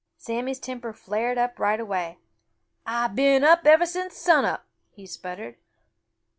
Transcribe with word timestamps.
Sammy's 0.17 0.57
temper 0.57 0.93
flared 0.93 1.37
up 1.37 1.59
right 1.59 1.79
away. 1.79 2.17
"I've 2.87 3.13
been 3.13 3.43
up 3.43 3.67
ever 3.67 3.85
since 3.85 4.17
sun 4.17 4.45
up!" 4.45 4.65
he 4.89 5.05
sputtered. 5.05 5.57